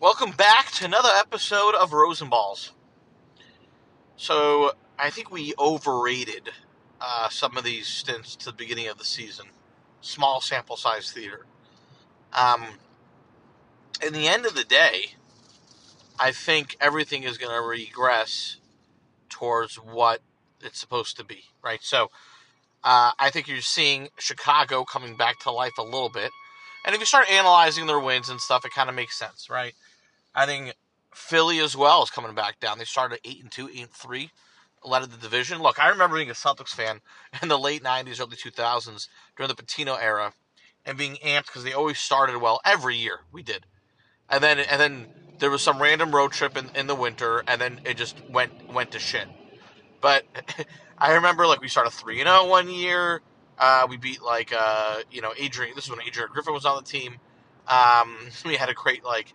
Welcome 0.00 0.30
back 0.30 0.70
to 0.72 0.86
another 0.86 1.10
episode 1.14 1.74
of 1.74 1.90
Rosenballs. 1.90 2.70
So, 4.16 4.72
I 4.98 5.10
think 5.10 5.30
we 5.30 5.52
overrated 5.58 6.48
uh, 6.98 7.28
some 7.28 7.58
of 7.58 7.64
these 7.64 7.86
stints 7.86 8.34
to 8.36 8.46
the 8.46 8.54
beginning 8.54 8.88
of 8.88 8.96
the 8.96 9.04
season. 9.04 9.48
Small 10.00 10.40
sample 10.40 10.76
size 10.76 11.12
theater. 11.12 11.44
Um, 12.32 12.64
in 14.02 14.14
the 14.14 14.26
end 14.26 14.46
of 14.46 14.54
the 14.54 14.64
day, 14.64 15.16
I 16.18 16.32
think 16.32 16.78
everything 16.80 17.24
is 17.24 17.36
going 17.36 17.52
to 17.52 17.60
regress 17.60 18.56
towards 19.28 19.76
what 19.76 20.22
it's 20.62 20.80
supposed 20.80 21.18
to 21.18 21.24
be, 21.24 21.42
right? 21.62 21.80
So, 21.82 22.04
uh, 22.82 23.12
I 23.18 23.28
think 23.28 23.48
you're 23.48 23.60
seeing 23.60 24.08
Chicago 24.18 24.84
coming 24.84 25.18
back 25.18 25.40
to 25.40 25.50
life 25.50 25.76
a 25.76 25.82
little 25.82 26.08
bit. 26.08 26.30
And 26.86 26.94
if 26.94 27.00
you 27.00 27.06
start 27.06 27.30
analyzing 27.30 27.86
their 27.86 28.00
wins 28.00 28.30
and 28.30 28.40
stuff, 28.40 28.64
it 28.64 28.72
kind 28.72 28.88
of 28.88 28.96
makes 28.96 29.18
sense, 29.18 29.50
right? 29.50 29.74
I 30.34 30.46
think 30.46 30.74
Philly 31.14 31.58
as 31.58 31.76
well 31.76 32.02
is 32.02 32.10
coming 32.10 32.34
back 32.34 32.60
down. 32.60 32.78
They 32.78 32.84
started 32.84 33.20
eight 33.24 33.42
and 33.42 33.50
two, 33.50 33.68
eight 33.68 33.82
and 33.82 33.90
three, 33.90 34.30
led 34.84 35.02
of 35.02 35.10
the 35.10 35.18
division. 35.18 35.60
Look, 35.60 35.78
I 35.78 35.88
remember 35.88 36.16
being 36.16 36.30
a 36.30 36.34
Celtics 36.34 36.68
fan 36.68 37.00
in 37.42 37.48
the 37.48 37.58
late 37.58 37.82
'90s, 37.82 38.20
early 38.20 38.36
2000s 38.36 39.08
during 39.36 39.48
the 39.48 39.60
Pitino 39.60 40.00
era, 40.00 40.32
and 40.84 40.96
being 40.96 41.16
amped 41.24 41.46
because 41.46 41.64
they 41.64 41.72
always 41.72 41.98
started 41.98 42.38
well 42.38 42.60
every 42.64 42.96
year. 42.96 43.20
We 43.32 43.42
did, 43.42 43.66
and 44.28 44.42
then 44.42 44.58
and 44.60 44.80
then 44.80 45.08
there 45.38 45.50
was 45.50 45.62
some 45.62 45.80
random 45.80 46.14
road 46.14 46.32
trip 46.32 46.56
in, 46.56 46.70
in 46.74 46.86
the 46.86 46.94
winter, 46.94 47.42
and 47.46 47.60
then 47.60 47.80
it 47.84 47.96
just 47.96 48.16
went 48.28 48.72
went 48.72 48.92
to 48.92 48.98
shit. 48.98 49.26
But 50.00 50.24
I 50.98 51.14
remember 51.14 51.46
like 51.46 51.60
we 51.60 51.68
started 51.68 51.90
three 51.90 52.20
and 52.20 52.28
zero 52.28 52.46
one 52.46 52.68
year. 52.70 53.22
Uh, 53.58 53.86
we 53.88 53.96
beat 53.96 54.22
like 54.22 54.52
uh, 54.56 55.00
you 55.10 55.20
know 55.20 55.32
Adrian. 55.36 55.74
This 55.74 55.84
is 55.84 55.90
when 55.90 56.00
Adrian 56.06 56.28
Griffin 56.32 56.54
was 56.54 56.64
on 56.64 56.82
the 56.82 56.88
team. 56.88 57.16
Um, 57.66 58.16
we 58.44 58.56
had 58.56 58.68
a 58.68 58.74
great 58.74 59.04
like 59.04 59.32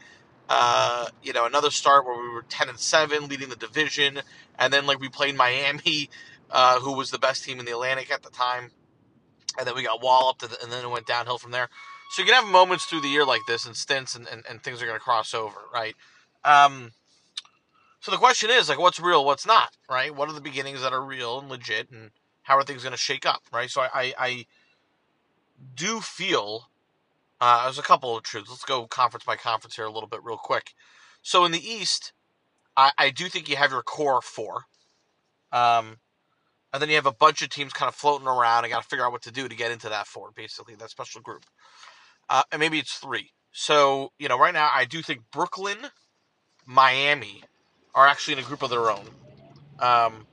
uh, 0.49 1.07
you 1.23 1.33
know 1.33 1.45
another 1.45 1.71
start 1.71 2.05
where 2.05 2.21
we 2.21 2.29
were 2.29 2.43
ten 2.43 2.69
and 2.69 2.79
seven, 2.79 3.27
leading 3.27 3.49
the 3.49 3.55
division, 3.55 4.21
and 4.59 4.71
then 4.71 4.85
like 4.85 4.99
we 4.99 5.09
played 5.09 5.35
Miami, 5.35 6.09
uh, 6.51 6.79
who 6.79 6.93
was 6.93 7.11
the 7.11 7.19
best 7.19 7.43
team 7.43 7.59
in 7.59 7.65
the 7.65 7.71
Atlantic 7.71 8.11
at 8.11 8.23
the 8.23 8.29
time, 8.29 8.71
and 9.57 9.67
then 9.67 9.75
we 9.75 9.83
got 9.83 10.01
walloped, 10.01 10.43
and 10.43 10.71
then 10.71 10.83
it 10.85 10.89
went 10.89 11.07
downhill 11.07 11.37
from 11.37 11.51
there. 11.51 11.69
So 12.11 12.21
you 12.21 12.27
can 12.27 12.35
have 12.35 12.51
moments 12.51 12.85
through 12.85 13.01
the 13.01 13.07
year 13.07 13.25
like 13.25 13.41
this 13.47 13.65
and 13.65 13.75
stints, 13.75 14.15
and, 14.15 14.27
and, 14.27 14.43
and 14.49 14.61
things 14.61 14.81
are 14.81 14.85
going 14.85 14.97
to 14.97 15.03
cross 15.03 15.33
over, 15.33 15.57
right? 15.73 15.95
Um, 16.43 16.91
so 17.99 18.11
the 18.11 18.17
question 18.17 18.51
is 18.51 18.69
like, 18.69 18.79
what's 18.79 18.99
real, 18.99 19.25
what's 19.25 19.47
not, 19.47 19.75
right? 19.89 20.15
What 20.15 20.29
are 20.29 20.33
the 20.33 20.41
beginnings 20.41 20.81
that 20.81 20.93
are 20.93 21.03
real 21.03 21.39
and 21.39 21.49
legit, 21.49 21.89
and 21.89 22.11
how 22.43 22.57
are 22.57 22.63
things 22.63 22.83
going 22.83 22.93
to 22.93 22.97
shake 22.97 23.25
up, 23.25 23.41
right? 23.51 23.69
So 23.69 23.81
I, 23.81 23.89
I, 23.93 24.13
I 24.19 24.45
do 25.75 25.99
feel 25.99 26.69
uh, 27.41 27.63
there's 27.63 27.79
a 27.79 27.83
couple 27.83 28.15
of 28.15 28.23
truths. 28.23 28.49
Let's 28.49 28.63
go 28.63 28.87
conference 28.87 29.25
by 29.25 29.35
conference 29.35 29.75
here 29.75 29.85
a 29.85 29.91
little 29.91 30.09
bit, 30.09 30.23
real 30.23 30.37
quick. 30.37 30.73
So 31.21 31.45
in 31.45 31.51
the 31.51 31.63
East, 31.63 32.13
I, 32.77 32.91
I 32.97 33.09
do 33.09 33.27
think 33.27 33.49
you 33.49 33.55
have 33.55 33.71
your 33.71 33.83
core 33.83 34.21
four, 34.21 34.63
um, 35.51 35.97
and 36.71 36.81
then 36.81 36.89
you 36.89 36.95
have 36.95 37.05
a 37.05 37.13
bunch 37.13 37.41
of 37.41 37.49
teams 37.49 37.73
kind 37.73 37.89
of 37.89 37.95
floating 37.95 38.27
around 38.27 38.63
and 38.63 38.71
got 38.71 38.83
to 38.83 38.87
figure 38.87 39.05
out 39.05 39.11
what 39.11 39.23
to 39.23 39.31
do 39.31 39.47
to 39.47 39.55
get 39.55 39.71
into 39.71 39.89
that 39.89 40.07
four, 40.07 40.31
basically 40.35 40.75
that 40.75 40.89
special 40.89 41.21
group. 41.21 41.45
Uh, 42.29 42.43
and 42.51 42.59
maybe 42.59 42.79
it's 42.79 42.95
three. 42.95 43.31
So 43.51 44.11
you 44.19 44.27
know, 44.27 44.37
right 44.37 44.53
now 44.53 44.69
I 44.73 44.85
do 44.85 45.01
think 45.01 45.21
Brooklyn, 45.31 45.77
Miami, 46.65 47.43
are 47.93 48.07
actually 48.07 48.33
in 48.33 48.39
a 48.39 48.43
group 48.43 48.61
of 48.61 48.69
their 48.69 48.91
own. 48.91 49.05
Um, 49.79 50.27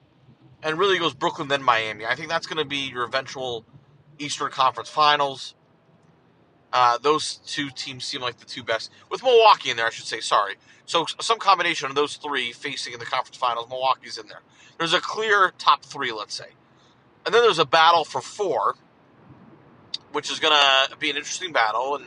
and 0.63 0.79
really 0.79 0.99
goes 0.99 1.15
Brooklyn 1.15 1.49
then 1.49 1.63
Miami. 1.63 2.07
I 2.07 2.15
think 2.15 2.29
that's 2.29 2.47
going 2.47 2.63
to 2.63 2.69
be 2.69 2.89
your 2.89 3.05
eventual 3.05 3.65
Eastern 4.19 4.51
Conference 4.51 4.89
Finals. 4.89 5.55
Uh, 6.73 6.99
those 6.99 7.37
two 7.47 7.69
teams 7.71 8.05
seem 8.05 8.23
like 8.23 8.39
the 8.39 8.47
two 8.47 8.63
best, 8.63 8.91
with 9.11 9.23
Milwaukee 9.23 9.71
in 9.71 9.77
there, 9.77 9.87
I 9.87 9.91
should 9.91 10.07
say. 10.07 10.21
Sorry. 10.21 10.55
So 10.87 11.07
some 11.21 11.39
combination 11.39 11.89
of 11.89 11.95
those 11.95 12.17
three 12.17 12.53
facing 12.53 12.93
in 12.93 12.99
the 12.99 13.07
conference 13.07 13.37
finals. 13.37 13.69
Milwaukee's 13.69 14.19
in 14.19 14.27
there. 14.27 14.41
There's 14.79 14.95
a 14.95 15.01
clear 15.01 15.53
top 15.59 15.85
three, 15.85 16.13
let's 16.13 16.35
say, 16.35 16.49
and 17.25 17.35
then 17.35 17.43
there's 17.43 17.59
a 17.59 17.67
battle 17.67 18.05
for 18.05 18.21
four, 18.21 18.77
which 20.13 20.31
is 20.31 20.41
going 20.41 20.55
to 20.55 20.97
be 20.97 21.11
an 21.11 21.17
interesting 21.17 21.53
battle, 21.53 21.97
and 21.97 22.07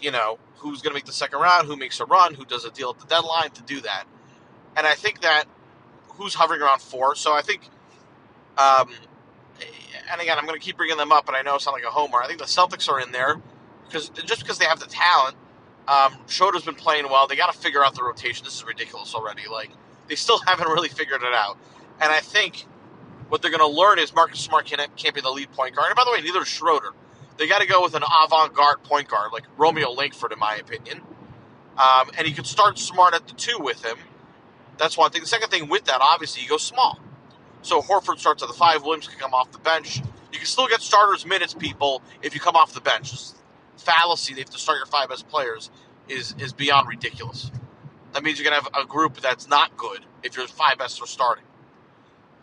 you 0.00 0.10
know 0.10 0.38
who's 0.56 0.80
going 0.80 0.92
to 0.92 0.94
make 0.94 1.04
the 1.04 1.12
second 1.12 1.40
round, 1.40 1.66
who 1.66 1.76
makes 1.76 2.00
a 2.00 2.04
run, 2.04 2.34
who 2.34 2.44
does 2.44 2.64
a 2.64 2.70
deal 2.70 2.90
at 2.90 2.98
the 2.98 3.06
deadline 3.06 3.50
to 3.50 3.62
do 3.62 3.80
that, 3.80 4.04
and 4.76 4.86
I 4.86 4.94
think 4.94 5.20
that 5.22 5.44
who's 6.14 6.34
hovering 6.34 6.62
around 6.62 6.80
four. 6.80 7.14
So 7.14 7.32
I 7.32 7.42
think 7.42 7.68
um, 8.56 8.90
and 10.10 10.20
again, 10.20 10.38
I'm 10.38 10.46
going 10.46 10.58
to 10.58 10.64
keep 10.64 10.76
bringing 10.76 10.96
them 10.96 11.12
up, 11.12 11.26
but 11.26 11.34
I 11.34 11.42
know 11.42 11.54
I 11.54 11.58
sound 11.58 11.74
like 11.74 11.84
a 11.84 11.90
homer. 11.90 12.22
I 12.22 12.26
think 12.26 12.38
the 12.38 12.46
Celtics 12.46 12.88
are 12.88 13.00
in 13.00 13.12
there 13.12 13.40
because 13.88 14.08
just 14.10 14.42
because 14.42 14.58
they 14.58 14.66
have 14.66 14.80
the 14.80 14.86
talent. 14.86 15.36
Um, 15.88 16.18
Schroeder's 16.26 16.64
been 16.64 16.74
playing 16.74 17.06
well. 17.06 17.26
They 17.26 17.36
got 17.36 17.50
to 17.50 17.58
figure 17.58 17.82
out 17.82 17.94
the 17.94 18.02
rotation. 18.02 18.44
This 18.44 18.56
is 18.56 18.64
ridiculous 18.64 19.14
already. 19.14 19.48
Like 19.50 19.70
they 20.06 20.16
still 20.16 20.38
haven't 20.46 20.68
really 20.68 20.90
figured 20.90 21.22
it 21.22 21.32
out. 21.32 21.58
And 22.00 22.12
I 22.12 22.20
think 22.20 22.66
what 23.28 23.42
they're 23.42 23.50
going 23.50 23.60
to 23.60 23.66
learn 23.66 23.98
is 23.98 24.14
Marcus 24.14 24.40
Smart 24.40 24.66
can't, 24.66 24.96
can't 24.96 25.14
be 25.14 25.20
the 25.20 25.30
lead 25.30 25.50
point 25.52 25.74
guard. 25.74 25.88
And 25.88 25.96
by 25.96 26.04
the 26.04 26.12
way, 26.12 26.20
neither 26.20 26.42
is 26.42 26.48
Schroeder. 26.48 26.92
They 27.36 27.46
got 27.48 27.60
to 27.60 27.66
go 27.66 27.82
with 27.82 27.94
an 27.94 28.02
avant-garde 28.02 28.82
point 28.82 29.08
guard 29.08 29.32
like 29.32 29.44
Romeo 29.56 29.90
Langford, 29.92 30.32
in 30.32 30.38
my 30.38 30.56
opinion. 30.56 31.02
Um, 31.76 32.10
and 32.18 32.26
he 32.26 32.32
could 32.32 32.46
start 32.46 32.78
Smart 32.78 33.14
at 33.14 33.26
the 33.28 33.34
two 33.34 33.58
with 33.58 33.84
him. 33.84 33.96
That's 34.78 34.96
one 34.96 35.10
thing. 35.10 35.22
The 35.22 35.28
second 35.28 35.50
thing 35.50 35.68
with 35.68 35.84
that, 35.84 35.98
obviously, 36.00 36.42
you 36.42 36.48
go 36.48 36.56
small. 36.56 36.98
So 37.62 37.80
Horford 37.82 38.18
starts 38.18 38.42
at 38.42 38.48
the 38.48 38.54
five. 38.54 38.82
Williams 38.82 39.08
can 39.08 39.18
come 39.18 39.34
off 39.34 39.50
the 39.52 39.58
bench. 39.58 39.98
You 40.32 40.38
can 40.38 40.46
still 40.46 40.68
get 40.68 40.80
starters 40.80 41.26
minutes, 41.26 41.54
people, 41.54 42.02
if 42.22 42.34
you 42.34 42.40
come 42.40 42.56
off 42.56 42.72
the 42.72 42.80
bench. 42.80 43.12
Fallacy 43.78 44.34
they 44.34 44.40
have 44.40 44.50
to 44.50 44.58
start 44.58 44.78
your 44.78 44.86
five 44.86 45.08
best 45.08 45.28
players 45.28 45.70
is 46.08 46.34
is 46.38 46.52
beyond 46.52 46.88
ridiculous. 46.88 47.50
That 48.12 48.22
means 48.22 48.38
you're 48.38 48.50
gonna 48.50 48.62
have 48.62 48.70
a 48.74 48.86
group 48.86 49.20
that's 49.20 49.48
not 49.48 49.76
good 49.76 50.04
if 50.22 50.36
your 50.36 50.46
five 50.46 50.78
best 50.78 51.00
are 51.02 51.06
starting. 51.06 51.44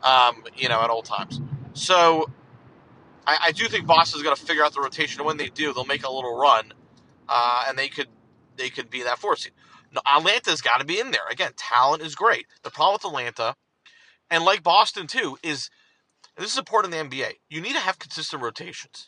Um, 0.04 0.44
you 0.56 0.70
know, 0.70 0.82
at 0.82 0.90
all 0.90 1.02
times. 1.02 1.42
So 1.74 2.30
I, 3.26 3.38
I 3.46 3.52
do 3.52 3.68
think 3.68 3.88
Boston's 3.88 4.24
gonna 4.24 4.36
figure 4.36 4.64
out 4.64 4.74
the 4.74 4.82
rotation, 4.82 5.20
and 5.20 5.28
when 5.28 5.38
they 5.38 5.50
do, 5.50 5.74
they'll 5.74 5.86
make 5.86 6.06
a 6.06 6.12
little 6.12 6.38
run, 6.38 6.74
uh, 7.28 7.66
and 7.68 7.78
they 7.78 7.90
could 7.90 8.08
they 8.56 8.70
could 8.70 8.90
be 8.90 9.04
that 9.04 9.20
four 9.20 9.36
seed. 9.36 9.54
Atlanta's 10.06 10.62
got 10.62 10.80
to 10.80 10.86
be 10.86 11.00
in 11.00 11.12
there 11.12 11.28
again. 11.32 11.54
Talent 11.56 12.04
is 12.04 12.16
great. 12.16 12.48
The 12.64 12.70
problem 12.70 12.96
with 12.96 13.06
Atlanta 13.06 13.56
and 14.30 14.44
like 14.44 14.64
Boston 14.64 15.08
too, 15.08 15.38
is 15.44 15.70
this 16.38 16.52
is 16.52 16.58
important 16.58 16.94
in 16.94 17.10
the 17.10 17.16
NBA. 17.16 17.34
You 17.50 17.62
need 17.62 17.74
to 17.74 17.80
have 17.80 18.00
consistent 18.00 18.42
rotations. 18.42 19.08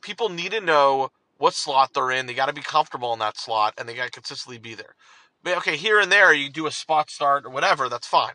People 0.00 0.28
need 0.28 0.52
to 0.52 0.60
know 0.60 1.10
what 1.42 1.54
slot 1.54 1.90
they're 1.92 2.12
in. 2.12 2.26
They 2.26 2.34
got 2.34 2.46
to 2.46 2.52
be 2.52 2.62
comfortable 2.62 3.12
in 3.12 3.18
that 3.18 3.36
slot, 3.36 3.74
and 3.76 3.88
they 3.88 3.94
got 3.94 4.04
to 4.04 4.12
consistently 4.12 4.58
be 4.58 4.76
there. 4.76 4.94
But 5.42 5.56
okay, 5.56 5.76
here 5.76 5.98
and 5.98 6.12
there 6.12 6.32
you 6.32 6.48
do 6.48 6.68
a 6.68 6.70
spot 6.70 7.10
start 7.10 7.44
or 7.44 7.50
whatever. 7.50 7.88
That's 7.88 8.06
fine. 8.06 8.34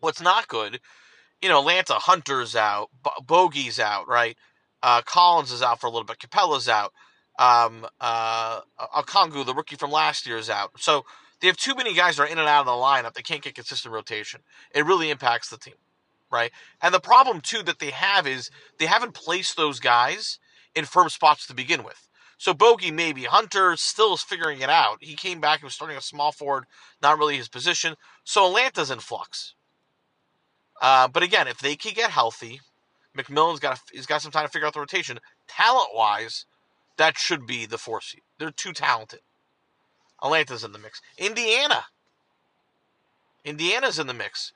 What's 0.00 0.20
not 0.20 0.48
good, 0.48 0.80
you 1.40 1.48
know, 1.48 1.60
Atlanta 1.60 1.94
Hunter's 1.94 2.56
out, 2.56 2.90
Bogey's 3.24 3.78
out, 3.78 4.08
right? 4.08 4.36
Uh, 4.82 5.02
Collins 5.02 5.52
is 5.52 5.62
out 5.62 5.80
for 5.80 5.86
a 5.86 5.90
little 5.90 6.04
bit. 6.04 6.18
Capela's 6.18 6.68
out. 6.68 6.92
Um, 7.38 7.86
uh, 8.00 8.62
Okongwu, 8.96 9.46
the 9.46 9.54
rookie 9.54 9.76
from 9.76 9.92
last 9.92 10.26
year, 10.26 10.38
is 10.38 10.50
out. 10.50 10.72
So 10.78 11.04
they 11.40 11.46
have 11.46 11.56
too 11.56 11.76
many 11.76 11.94
guys 11.94 12.16
that 12.16 12.24
are 12.24 12.26
in 12.26 12.38
and 12.40 12.48
out 12.48 12.62
of 12.62 12.66
the 12.66 12.72
lineup. 12.72 13.14
They 13.14 13.22
can't 13.22 13.42
get 13.42 13.54
consistent 13.54 13.94
rotation. 13.94 14.40
It 14.74 14.86
really 14.86 15.10
impacts 15.10 15.50
the 15.50 15.56
team, 15.56 15.74
right? 16.32 16.50
And 16.82 16.92
the 16.92 16.98
problem 16.98 17.40
too 17.40 17.62
that 17.62 17.78
they 17.78 17.90
have 17.90 18.26
is 18.26 18.50
they 18.80 18.86
haven't 18.86 19.14
placed 19.14 19.56
those 19.56 19.78
guys 19.78 20.40
in 20.74 20.84
firm 20.84 21.08
spots 21.08 21.46
to 21.46 21.54
begin 21.54 21.84
with. 21.84 22.08
So 22.38 22.52
Bogey 22.52 22.90
maybe 22.90 23.24
Hunter 23.24 23.76
still 23.76 24.14
is 24.14 24.22
figuring 24.22 24.60
it 24.62 24.68
out. 24.68 24.98
He 25.00 25.14
came 25.14 25.40
back 25.40 25.60
and 25.60 25.64
was 25.64 25.74
starting 25.74 25.96
a 25.96 26.00
small 26.00 26.32
forward, 26.32 26.64
not 27.00 27.18
really 27.18 27.36
his 27.36 27.48
position. 27.48 27.94
So 28.24 28.48
Atlanta's 28.48 28.90
in 28.90 28.98
flux. 28.98 29.54
Uh, 30.80 31.06
but 31.06 31.22
again, 31.22 31.46
if 31.46 31.58
they 31.58 31.76
can 31.76 31.92
get 31.94 32.10
healthy, 32.10 32.60
McMillan's 33.16 33.60
got 33.60 33.78
he's 33.92 34.06
got 34.06 34.22
some 34.22 34.32
time 34.32 34.44
to 34.44 34.50
figure 34.50 34.66
out 34.66 34.74
the 34.74 34.80
rotation. 34.80 35.18
Talent 35.46 35.90
wise, 35.94 36.46
that 36.96 37.16
should 37.16 37.46
be 37.46 37.66
the 37.66 37.78
four 37.78 38.00
seed. 38.00 38.22
They're 38.38 38.50
too 38.50 38.72
talented. 38.72 39.20
Atlanta's 40.22 40.64
in 40.64 40.72
the 40.72 40.78
mix. 40.78 41.00
Indiana. 41.18 41.84
Indiana's 43.44 43.98
in 43.98 44.06
the 44.06 44.14
mix. 44.14 44.52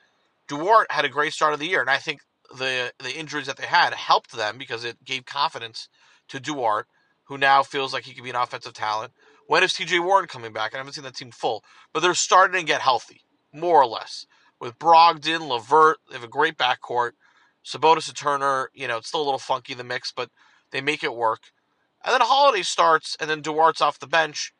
Duarte 0.47 0.87
had 0.89 1.05
a 1.05 1.09
great 1.09 1.33
start 1.33 1.53
of 1.53 1.59
the 1.59 1.67
year, 1.67 1.81
and 1.81 1.89
I 1.89 1.97
think 1.97 2.21
the 2.55 2.93
the 2.99 3.15
injuries 3.17 3.47
that 3.47 3.57
they 3.57 3.65
had 3.65 3.93
helped 3.93 4.35
them 4.35 4.57
because 4.57 4.83
it 4.83 5.03
gave 5.03 5.25
confidence 5.25 5.89
to 6.29 6.39
Duarte, 6.39 6.87
who 7.25 7.37
now 7.37 7.63
feels 7.63 7.93
like 7.93 8.03
he 8.03 8.13
could 8.13 8.23
be 8.23 8.29
an 8.29 8.35
offensive 8.35 8.73
talent. 8.73 9.13
When 9.47 9.63
is 9.63 9.73
TJ 9.73 10.03
Warren 10.03 10.27
coming 10.27 10.51
back? 10.51 10.73
I 10.73 10.77
haven't 10.77 10.93
seen 10.93 11.05
that 11.05 11.15
team 11.15 11.31
full, 11.31 11.63
but 11.93 12.01
they're 12.01 12.13
starting 12.13 12.59
to 12.59 12.65
get 12.65 12.81
healthy, 12.81 13.21
more 13.53 13.81
or 13.81 13.87
less. 13.87 14.25
With 14.59 14.79
Brogdon, 14.79 15.47
LeVert, 15.47 15.97
they 16.09 16.15
have 16.15 16.23
a 16.23 16.27
great 16.27 16.57
backcourt. 16.57 17.11
Sabonis 17.63 18.07
and 18.07 18.17
Turner, 18.17 18.69
you 18.73 18.87
know, 18.87 18.97
it's 18.97 19.09
still 19.09 19.21
a 19.21 19.23
little 19.23 19.39
funky 19.39 19.73
the 19.73 19.83
mix, 19.83 20.11
but 20.11 20.29
they 20.71 20.81
make 20.81 21.03
it 21.03 21.15
work. 21.15 21.51
And 22.03 22.13
then 22.13 22.21
Holiday 22.21 22.63
starts, 22.63 23.17
and 23.19 23.29
then 23.29 23.41
Duarte's 23.41 23.81
off 23.81 23.99
the 23.99 24.07
bench, 24.07 24.53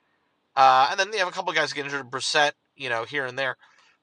uh, 0.56 0.88
and 0.90 1.00
then 1.00 1.12
they 1.12 1.18
have 1.18 1.28
a 1.28 1.32
couple 1.32 1.54
guys 1.54 1.74
get 1.74 1.86
injured, 1.86 2.10
Brissett, 2.10 2.52
you 2.76 2.90
know, 2.90 3.06
here 3.06 3.26
and 3.26 3.38
there. 3.38 3.58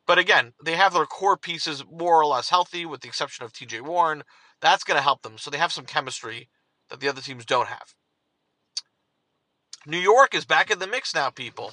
But 0.07 0.19
again, 0.19 0.55
they 0.65 0.77
have 0.77 0.95
their 0.95 1.07
core 1.07 1.37
pieces 1.39 1.85
more 1.91 2.21
or 2.21 2.27
less 2.27 2.51
healthy, 2.51 2.87
with 2.87 3.03
the 3.03 3.09
exception 3.09 3.45
of 3.45 3.53
T.J. 3.53 3.83
Warren. 3.83 4.25
That's 4.61 4.85
going 4.85 4.99
to 4.99 5.03
help 5.03 5.23
them. 5.23 5.39
So 5.39 5.51
they 5.51 5.59
have 5.59 5.73
some 5.73 5.87
chemistry 5.87 6.49
that 6.91 7.01
the 7.01 7.09
other 7.09 7.23
teams 7.23 7.45
don't 7.47 7.69
have. 7.69 7.95
New 9.87 9.99
York 9.99 10.35
is 10.35 10.45
back 10.47 10.71
in 10.71 10.79
the 10.81 10.87
mix 10.89 11.15
now, 11.15 11.31
people. 11.31 11.73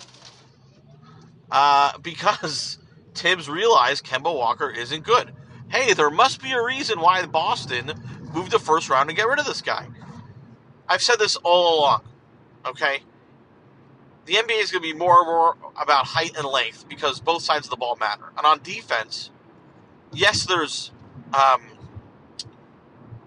uh, 1.52 1.98
because 2.04 2.80
Thibs 3.16 3.50
realized 3.50 4.06
Kemba 4.06 4.34
Walker 4.36 4.70
isn't 4.72 5.06
good. 5.06 5.34
Hey, 5.70 5.94
there 5.94 6.12
must 6.12 6.42
be 6.42 6.54
a 6.54 6.64
reason 6.64 7.02
why 7.02 7.26
Boston 7.28 7.94
moved 8.34 8.52
the 8.52 8.60
first 8.60 8.90
round 8.90 9.10
to 9.10 9.16
get 9.16 9.28
rid 9.28 9.40
of 9.40 9.46
this 9.46 9.62
guy. 9.62 9.88
I've 10.90 11.04
said 11.04 11.18
this 11.20 11.38
all 11.38 11.80
along. 11.82 12.02
Okay, 12.66 13.02
the 14.26 14.34
NBA 14.34 14.62
is 14.62 14.72
going 14.72 14.84
to 14.84 14.94
be 14.94 14.98
more 14.98 15.20
and 15.20 15.28
more 15.28 15.56
about 15.82 16.06
height 16.06 16.36
and 16.38 16.46
length 16.46 16.88
because 16.88 17.20
both 17.20 17.42
sides 17.42 17.66
of 17.66 17.72
the 17.72 17.78
ball 17.78 17.96
matter. 17.96 18.32
And 18.38 18.46
on 18.46 18.62
defense, 18.62 19.32
yes, 20.14 20.46
there's 20.46 20.92
um, 21.34 21.62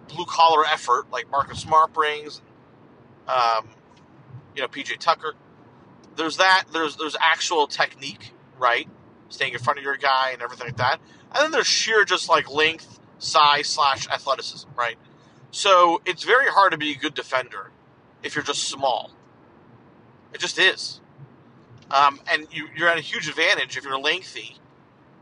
blue 0.08 0.24
collar 0.26 0.64
effort 0.64 1.10
like 1.10 1.30
Marcus 1.30 1.60
Smart 1.60 1.92
brings, 1.92 2.40
um, 3.26 3.68
you 4.54 4.62
know, 4.62 4.68
PJ 4.68 4.98
Tucker. 4.98 5.34
There's 6.16 6.36
that. 6.36 6.64
There's 6.72 6.96
there's 6.96 7.16
actual 7.20 7.66
technique, 7.66 8.32
right? 8.58 8.88
Staying 9.30 9.54
in 9.54 9.58
front 9.58 9.78
of 9.78 9.84
your 9.84 9.96
guy 9.96 10.30
and 10.32 10.42
everything 10.42 10.68
like 10.68 10.76
that. 10.76 11.00
And 11.34 11.44
then 11.44 11.50
there's 11.50 11.66
sheer 11.66 12.04
just 12.04 12.28
like 12.28 12.48
length, 12.48 13.00
size 13.18 13.68
slash 13.68 14.08
athleticism, 14.08 14.68
right? 14.76 14.96
So 15.50 16.00
it's 16.04 16.22
very 16.22 16.48
hard 16.48 16.72
to 16.72 16.78
be 16.78 16.92
a 16.92 16.96
good 16.96 17.14
defender 17.14 17.70
if 18.22 18.34
you're 18.34 18.44
just 18.44 18.68
small. 18.68 19.10
It 20.34 20.40
just 20.40 20.58
is. 20.58 21.00
Um, 21.90 22.20
and 22.30 22.46
you, 22.50 22.66
are 22.84 22.88
at 22.88 22.98
a 22.98 23.02
huge 23.02 23.28
advantage 23.28 23.76
if 23.76 23.84
you're 23.84 23.98
lengthy 23.98 24.56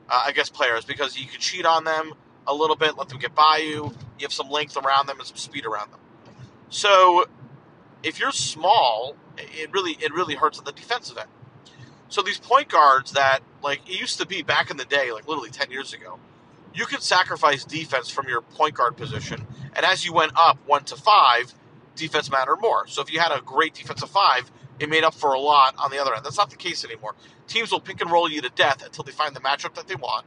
uh, 0.09 0.25
against 0.27 0.55
players 0.55 0.85
because 0.85 1.19
you 1.19 1.27
can 1.27 1.39
cheat 1.39 1.67
on 1.67 1.85
them 1.85 2.15
a 2.47 2.55
little 2.55 2.77
bit, 2.77 2.97
let 2.97 3.09
them 3.09 3.19
get 3.19 3.35
by 3.35 3.59
you. 3.63 3.95
You 4.19 4.23
have 4.23 4.33
some 4.33 4.49
length 4.49 4.77
around 4.77 5.07
them 5.07 5.19
and 5.19 5.27
some 5.27 5.37
speed 5.37 5.67
around 5.67 5.93
them. 5.93 6.01
So 6.71 7.27
if 8.03 8.19
you're 8.19 8.33
small, 8.33 9.17
it 9.37 9.71
really 9.73 9.93
it 10.01 10.13
really 10.13 10.35
hurts 10.35 10.59
on 10.59 10.65
the 10.65 10.73
defensive 10.73 11.19
end. 11.19 11.29
So 12.09 12.23
these 12.23 12.39
point 12.39 12.69
guards 12.69 13.13
that 13.13 13.41
like 13.63 13.81
it 13.89 14.01
used 14.01 14.19
to 14.19 14.27
be 14.27 14.43
back 14.43 14.71
in 14.71 14.77
the 14.77 14.85
day, 14.85 15.13
like 15.13 15.29
literally 15.29 15.51
ten 15.51 15.71
years 15.71 15.93
ago, 15.93 16.19
you 16.75 16.87
could 16.87 17.03
sacrifice 17.03 17.65
defense 17.65 18.09
from 18.09 18.29
your 18.29 18.41
point 18.41 18.75
guard 18.75 18.97
position, 18.97 19.47
and 19.75 19.85
as 19.85 20.05
you 20.05 20.13
went 20.13 20.33
up 20.37 20.59
one 20.67 20.85
to 20.85 20.97
five, 20.97 21.55
defense 21.97 22.31
mattered 22.31 22.59
more. 22.61 22.87
So 22.87 23.03
if 23.03 23.13
you 23.13 23.21
had 23.21 23.33
a 23.33 23.41
great 23.43 23.75
defensive 23.75 24.11
five, 24.11 24.51
it 24.81 24.89
made 24.89 25.05
up 25.05 25.15
for 25.15 25.35
a 25.35 25.41
lot 25.41 25.75
on 25.79 25.91
the 25.91 25.99
other 25.99 26.15
end. 26.15 26.25
That's 26.25 26.39
not 26.39 26.51
the 26.51 26.57
case 26.57 26.85
anymore. 26.85 27.15
Teams 27.47 27.71
will 27.71 27.81
pick 27.81 28.01
and 28.01 28.11
roll 28.11 28.31
you 28.31 28.41
to 28.41 28.51
death 28.51 28.85
until 28.85 29.05
they 29.05 29.13
find 29.13 29.35
the 29.35 29.41
matchup 29.41 29.75
that 29.75 29.87
they 29.87 29.95
want, 29.95 30.27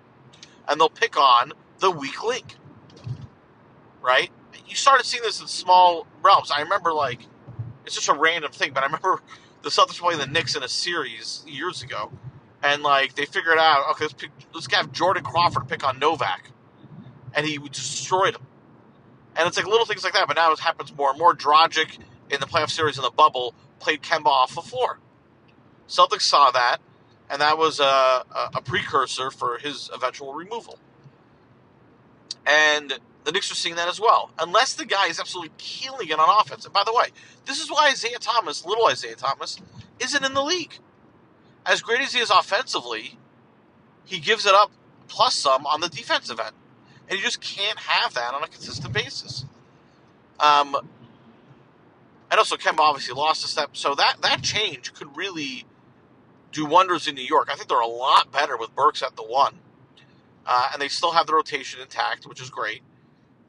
and 0.68 0.80
they'll 0.80 0.89
pick 0.89 1.18
on 1.18 1.53
the 1.80 1.92
weak 1.92 2.24
link. 2.24 2.56
Right? 4.01 4.30
You 4.68 4.75
started 4.75 5.06
seeing 5.06 5.24
this 5.24 5.42
in 5.42 5.47
small 5.47 6.07
realms. 6.21 6.51
I 6.51 6.62
remember 6.62 6.94
like 6.94 7.21
it's 7.86 7.95
just 7.95 8.09
a 8.09 8.13
random 8.13 8.51
thing, 8.51 8.71
but 8.74 8.83
I 8.83 8.88
remember 8.88 9.21
the 9.62 9.69
Celtics 9.69 10.00
playing 10.00 10.19
the 10.19 10.27
Knicks 10.27 10.56
in 10.56 10.63
a 10.63 10.68
series 10.68 11.44
years 11.47 11.81
ago, 11.81 12.12
and 12.63 12.83
like 12.83 13.15
they 13.15 13.25
figured 13.25 13.57
out, 13.57 13.89
okay, 13.92 14.06
let's, 14.06 14.13
pick, 14.13 14.31
let's 14.53 14.74
have 14.74 14.92
Jordan 14.92 15.24
Crawford 15.24 15.68
pick 15.68 15.86
on 15.86 16.00
Novak, 16.00 16.51
and 17.33 17.45
he 17.45 17.57
destroyed 17.57 18.36
him. 18.36 18.42
And 19.38 19.47
it's 19.47 19.57
like 19.57 19.68
little 19.68 19.86
things 19.86 20.03
like 20.03 20.13
that, 20.13 20.27
but 20.27 20.38
now 20.38 20.51
it 20.53 20.59
happens 20.59 20.95
more 20.95 21.09
and 21.09 21.19
more. 21.19 21.36
Dragic 21.36 21.97
in 22.30 22.39
the 22.39 22.45
playoff 22.45 22.69
series 22.69 22.97
in 22.97 23.03
the 23.03 23.12
bubble 23.12 23.53
played 23.86 24.02
Kemba 24.02 24.26
off 24.26 24.56
the 24.56 24.62
floor. 24.62 24.98
Celtics 25.88 26.24
saw 26.24 26.50
that, 26.50 26.78
and 27.30 27.40
that 27.40 27.60
was 27.60 27.80
a, 27.80 28.24
a, 28.56 28.62
precursor 28.64 29.30
for 29.30 29.60
his 29.60 29.92
eventual 29.94 30.34
removal. 30.34 30.80
And 32.48 32.94
the 33.24 33.32
Knicks 33.32 33.52
are 33.52 33.56
seeing 33.56 33.76
that 33.76 33.88
as 33.88 34.00
well. 34.00 34.32
Unless 34.40 34.74
the 34.74 34.86
guy 34.86 35.08
is 35.08 35.20
absolutely 35.20 35.54
killing 35.60 36.10
it 36.10 36.20
on 36.20 36.42
offense. 36.42 36.66
And 36.66 36.74
by 36.74 36.84
the 36.84 36.94
way, 36.94 37.10
this 37.46 37.62
is 37.62 37.70
why 37.70 37.90
Isaiah 37.90 38.18
Thomas, 38.18 38.66
little 38.66 38.88
Isaiah 38.88 39.16
Thomas, 39.16 39.60
isn't 40.00 40.26
in 40.26 40.34
the 40.34 40.44
league. 40.44 40.80
As 41.64 41.81
great 41.81 42.02
as 42.02 42.14
he 42.14 42.20
is 42.20 42.31
offensively, 42.31 43.20
he 44.04 44.20
gives 44.20 44.48
it 44.48 44.56
up 44.56 44.72
plus 45.08 45.36
some 45.36 45.68
on 45.68 45.81
the 45.81 45.90
defensive 45.90 46.40
end. 46.40 46.56
And 47.08 47.20
you 47.20 47.24
just 47.24 47.42
can't 47.42 47.78
have 47.78 48.16
that 48.16 48.34
on 48.34 48.42
a 48.42 48.48
consistent 48.48 48.94
basis. 48.94 49.46
Um, 50.40 50.76
and 52.31 52.39
also, 52.39 52.56
Kemba 52.57 52.80
obviously 52.80 53.13
lost 53.13 53.45
a 53.45 53.48
step, 53.48 53.72
so 53.74 53.95
that 53.95 54.18
that 54.22 54.42
change 54.42 54.94
could 54.94 55.16
really 55.16 55.66
do 56.51 56.66
wonders 56.66 57.07
in 57.07 57.16
New 57.16 57.24
York. 57.24 57.50
I 57.51 57.56
think 57.56 57.69
they're 57.69 57.80
a 57.80 57.88
lot 57.88 58.31
better 58.31 58.57
with 58.57 58.74
Burks 58.75 59.04
at 59.04 59.16
the 59.16 59.24
one, 59.24 59.56
uh, 60.45 60.69
and 60.74 60.81
they 60.81 60.88
still 60.88 61.12
have 61.12 61.27
the 61.27 61.33
rotation 61.33 61.81
intact, 61.81 62.25
which 62.25 62.42
is 62.42 62.50
great. 62.50 62.81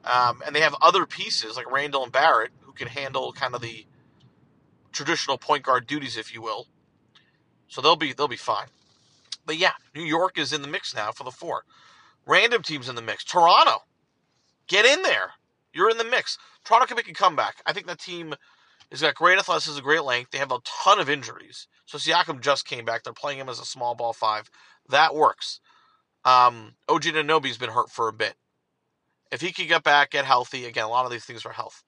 Um, 0.04 0.42
and 0.46 0.54
they 0.54 0.60
have 0.60 0.74
other 0.80 1.04
pieces 1.06 1.56
like 1.56 1.70
Randle 1.70 2.04
and 2.04 2.12
Barrett 2.12 2.52
who 2.60 2.72
can 2.72 2.86
handle 2.88 3.32
kind 3.32 3.54
of 3.54 3.60
the 3.60 3.86
traditional 4.92 5.36
point 5.36 5.64
guard 5.64 5.86
duties, 5.86 6.16
if 6.16 6.32
you 6.32 6.40
will. 6.42 6.66
So 7.68 7.80
they'll 7.80 7.96
be 7.96 8.12
they'll 8.12 8.28
be 8.28 8.36
fine. 8.36 8.68
But 9.44 9.58
yeah, 9.58 9.72
New 9.94 10.04
York 10.04 10.38
is 10.38 10.52
in 10.52 10.62
the 10.62 10.68
mix 10.68 10.94
now 10.94 11.12
for 11.12 11.24
the 11.24 11.30
four. 11.30 11.64
Random 12.26 12.62
teams 12.62 12.88
in 12.88 12.94
the 12.96 13.02
mix. 13.02 13.24
Toronto, 13.24 13.84
get 14.66 14.84
in 14.84 15.02
there. 15.02 15.32
You're 15.72 15.90
in 15.90 15.98
the 15.98 16.04
mix. 16.04 16.38
Toronto 16.64 16.86
can 16.86 16.96
make 16.96 17.08
a 17.08 17.14
comeback. 17.14 17.56
I 17.66 17.72
think 17.72 17.86
that 17.86 17.98
team 17.98 18.34
He's 18.90 19.00
got 19.00 19.14
great 19.14 19.38
athleticism, 19.38 19.82
great 19.82 20.04
length. 20.04 20.30
They 20.30 20.38
have 20.38 20.52
a 20.52 20.60
ton 20.64 21.00
of 21.00 21.10
injuries. 21.10 21.66
So 21.86 21.98
Siakam 21.98 22.40
just 22.40 22.66
came 22.66 22.84
back. 22.84 23.02
They're 23.02 23.12
playing 23.12 23.38
him 23.38 23.48
as 23.48 23.58
a 23.58 23.64
small 23.64 23.94
ball 23.94 24.12
five. 24.12 24.50
That 24.88 25.14
works. 25.14 25.60
Um, 26.24 26.74
OG 26.88 27.02
Anunoby's 27.04 27.58
been 27.58 27.70
hurt 27.70 27.90
for 27.90 28.08
a 28.08 28.12
bit. 28.12 28.34
If 29.32 29.40
he 29.40 29.52
could 29.52 29.68
get 29.68 29.82
back, 29.82 30.10
get 30.10 30.24
healthy, 30.24 30.66
again, 30.66 30.84
a 30.84 30.88
lot 30.88 31.04
of 31.04 31.10
these 31.10 31.24
things 31.24 31.44
are 31.44 31.52
health. 31.52 31.82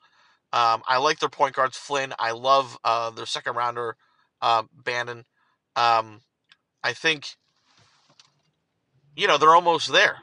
Um, 0.53 0.83
I 0.89 0.99
like 0.99 1.19
their 1.19 1.29
point 1.29 1.55
guards, 1.55 1.77
Flynn. 1.77 2.15
I 2.19 2.33
love 2.33 2.79
uh, 2.83 3.11
their 3.11 3.27
second 3.27 3.55
rounder, 3.55 3.97
uh, 4.41 4.65
Banton. 4.83 5.25
Um, 5.77 6.21
I 6.83 6.93
think, 6.94 7.37
you 9.15 9.27
know, 9.27 9.39
they're 9.39 9.55
almost 9.55 9.93
there. 9.93 10.19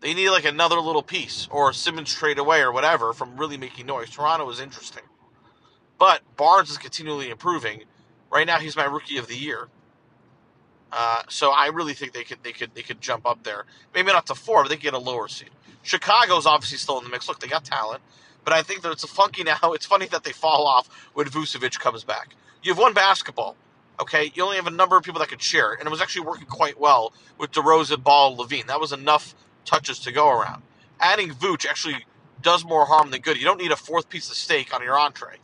They 0.00 0.14
need 0.14 0.30
like 0.30 0.44
another 0.44 0.78
little 0.80 1.02
piece 1.02 1.48
or 1.50 1.72
Simmons 1.72 2.12
trade 2.12 2.38
away 2.38 2.60
or 2.60 2.72
whatever 2.72 3.12
from 3.12 3.36
really 3.36 3.56
making 3.56 3.86
noise. 3.86 4.10
Toronto 4.10 4.48
is 4.50 4.60
interesting. 4.60 5.02
But 5.98 6.22
Barnes 6.36 6.70
is 6.70 6.78
continually 6.78 7.30
improving. 7.30 7.84
Right 8.30 8.46
now, 8.46 8.58
he's 8.58 8.76
my 8.76 8.84
rookie 8.84 9.18
of 9.18 9.28
the 9.28 9.36
year. 9.36 9.68
Uh, 10.92 11.22
so 11.28 11.50
I 11.50 11.66
really 11.68 11.94
think 11.94 12.12
they 12.12 12.24
could 12.24 12.42
they 12.42 12.52
could 12.52 12.74
they 12.74 12.82
could 12.82 13.00
jump 13.00 13.26
up 13.26 13.42
there. 13.42 13.64
Maybe 13.94 14.12
not 14.12 14.26
to 14.26 14.34
four, 14.34 14.62
but 14.62 14.68
they 14.70 14.76
could 14.76 14.82
get 14.82 14.94
a 14.94 14.98
lower 14.98 15.28
seed. 15.28 15.50
Chicago's 15.82 16.46
obviously 16.46 16.78
still 16.78 16.98
in 16.98 17.04
the 17.04 17.10
mix. 17.10 17.28
Look, 17.28 17.40
they 17.40 17.48
got 17.48 17.64
talent, 17.64 18.02
but 18.44 18.54
I 18.54 18.62
think 18.62 18.82
that 18.82 18.92
it's 18.92 19.04
a 19.04 19.08
funky 19.08 19.44
now. 19.44 19.58
It's 19.74 19.86
funny 19.86 20.06
that 20.08 20.24
they 20.24 20.32
fall 20.32 20.66
off 20.66 20.88
when 21.14 21.26
Vucevic 21.28 21.78
comes 21.78 22.04
back. 22.04 22.34
You 22.62 22.72
have 22.72 22.78
one 22.78 22.94
basketball, 22.94 23.56
okay? 24.00 24.32
You 24.34 24.44
only 24.44 24.56
have 24.56 24.66
a 24.66 24.70
number 24.72 24.96
of 24.96 25.02
people 25.04 25.20
that 25.20 25.28
could 25.28 25.42
share 25.42 25.74
it, 25.74 25.80
and 25.80 25.86
it 25.86 25.90
was 25.90 26.00
actually 26.00 26.26
working 26.26 26.46
quite 26.46 26.80
well 26.80 27.12
with 27.38 27.52
DeRozan, 27.52 28.02
Ball, 28.02 28.36
LaVine. 28.36 28.66
That 28.66 28.80
was 28.80 28.92
enough 28.92 29.34
touches 29.64 29.98
to 30.00 30.12
go 30.12 30.30
around. 30.30 30.62
Adding 31.00 31.30
Vooch 31.30 31.66
actually 31.66 32.06
does 32.42 32.64
more 32.64 32.86
harm 32.86 33.10
than 33.10 33.20
good. 33.20 33.36
You 33.36 33.44
don't 33.44 33.60
need 33.60 33.72
a 33.72 33.76
fourth 33.76 34.08
piece 34.08 34.30
of 34.30 34.36
steak 34.36 34.74
on 34.74 34.82
your 34.82 34.98
entree. 34.98 35.36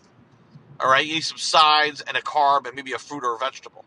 All 0.81 0.91
right, 0.91 1.05
you 1.07 1.15
need 1.15 1.25
some 1.25 1.39
sides 1.39 2.01
and 2.01 2.17
a 2.17 2.21
carb 2.21 2.67
and 2.67 2.75
maybe 2.75 2.93
a 2.93 2.99
fruit 2.99 3.25
or 3.25 3.37
a 3.37 3.39
vegetable. 3.39 3.85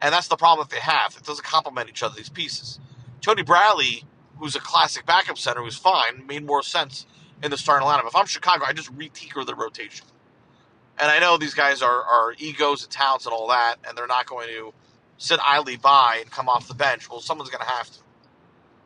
And 0.00 0.12
that's 0.12 0.28
the 0.28 0.36
problem 0.36 0.66
that 0.68 0.74
they 0.74 0.80
have. 0.80 1.16
It 1.16 1.24
doesn't 1.24 1.44
complement 1.44 1.88
each 1.88 2.02
other, 2.02 2.14
these 2.16 2.28
pieces. 2.28 2.78
Tony 3.20 3.42
Bradley, 3.42 4.04
who's 4.38 4.56
a 4.56 4.60
classic 4.60 5.06
backup 5.06 5.38
center 5.38 5.62
who's 5.62 5.76
fine, 5.76 6.26
made 6.26 6.44
more 6.44 6.62
sense 6.62 7.06
in 7.42 7.50
the 7.50 7.56
starting 7.56 7.86
lineup. 7.86 8.06
If 8.06 8.16
I'm 8.16 8.26
Chicago, 8.26 8.64
I 8.66 8.72
just 8.72 8.90
re-tinker 8.90 9.44
the 9.44 9.54
rotation. 9.54 10.06
And 10.98 11.10
I 11.10 11.18
know 11.18 11.36
these 11.36 11.54
guys 11.54 11.82
are, 11.82 12.02
are 12.02 12.34
egos 12.38 12.84
and 12.84 12.92
talents 12.92 13.26
and 13.26 13.32
all 13.32 13.48
that, 13.48 13.76
and 13.86 13.96
they're 13.96 14.06
not 14.06 14.26
going 14.26 14.48
to 14.48 14.72
sit 15.16 15.40
idly 15.44 15.76
by 15.76 16.18
and 16.20 16.30
come 16.30 16.48
off 16.48 16.68
the 16.68 16.74
bench. 16.74 17.08
Well, 17.10 17.20
someone's 17.20 17.50
going 17.50 17.64
to 17.64 17.70
have 17.70 17.90
to. 17.90 17.98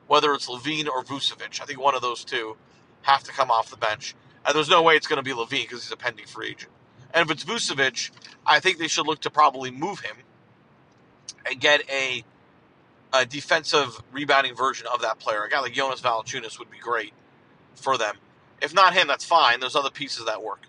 Whether 0.07 0.33
it's 0.33 0.49
LaVine 0.49 0.89
or 0.89 1.05
Vucevic, 1.05 1.61
I 1.61 1.67
think 1.67 1.81
one 1.81 1.95
of 1.95 2.01
those 2.01 2.25
two 2.25 2.57
have 3.03 3.25
to 3.25 3.33
come 3.33 3.51
off 3.51 3.71
the 3.71 3.77
bench. 3.77 4.15
And 4.47 4.55
there's 4.55 4.71
no 4.71 4.83
way 4.83 4.97
it's 4.97 5.07
going 5.07 5.23
to 5.23 5.23
be 5.23 5.33
LaVine 5.33 5.65
because 5.65 5.83
he's 5.83 5.93
a 5.93 5.97
pending 5.97 6.27
free 6.27 6.51
agent. 6.51 6.73
And 7.13 7.29
if 7.29 7.31
it's 7.31 7.45
Vucevic, 7.45 8.11
I 8.47 8.61
think 8.61 8.79
they 8.79 8.89
should 8.89 9.07
look 9.07 9.21
to 9.21 9.31
probably 9.31 9.71
move 9.71 10.01
him 10.01 10.17
and 11.47 11.61
get 11.61 11.83
a, 11.91 12.25
a 13.13 13.27
defensive 13.27 14.03
rebounding 14.13 14.55
version 14.55 14.87
of 14.93 15.03
that 15.03 15.19
player. 15.19 15.43
A 15.45 15.49
guy 15.49 15.61
like 15.61 15.73
Jonas 15.73 16.01
Valanciunas 16.01 16.59
would 16.59 16.71
be 16.71 16.79
great 16.79 17.13
for 17.75 17.97
them. 17.97 18.17
If 18.61 18.75
not 18.75 18.95
him, 18.95 19.07
that's 19.07 19.25
fine. 19.25 19.61
There's 19.61 19.77
other 19.77 19.91
pieces 19.91 20.27
that 20.27 20.43
work. 20.43 20.67